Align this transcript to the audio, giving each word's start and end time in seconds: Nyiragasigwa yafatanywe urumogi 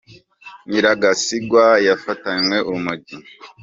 Nyiragasigwa 0.69 1.63
yafatanywe 1.87 2.57
urumogi 2.69 3.15